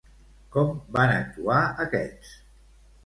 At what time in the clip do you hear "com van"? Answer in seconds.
0.55-1.13